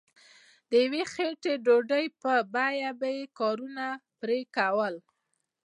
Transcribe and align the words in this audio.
د 0.69 0.71
یوې 0.85 1.03
خیټې 1.13 1.53
ډوډۍ 1.65 2.05
په 2.21 2.31
بیه 2.53 2.91
به 2.99 3.07
یې 3.17 3.25
کارونه 3.39 3.85
پرې 4.19 4.39
کول. 4.55 4.95